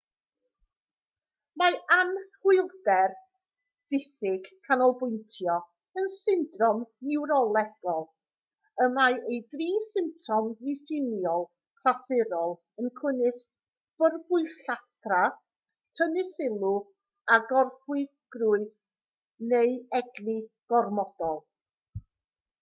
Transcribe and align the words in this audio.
mae 1.61 1.75
anhwylder 1.95 3.11
diffyg 3.95 4.47
canolbwyntio 4.69 5.57
yn 6.03 6.07
syndrom 6.13 6.79
niwrolegol 7.09 8.07
y 8.85 8.87
mae 8.95 9.19
ei 9.19 9.37
dri 9.55 9.67
symptom 9.89 10.47
diffiniol 10.69 11.45
clasurol 11.83 12.57
yn 12.83 12.89
cynnwys 13.01 13.41
byrbwylltra 14.03 15.21
tynnu 15.99 16.23
sylw 16.31 16.71
a 17.35 17.37
gorfywiogrwydd 17.53 18.73
neu 19.53 19.77
egni 20.01 20.39
gormodol 20.75 21.39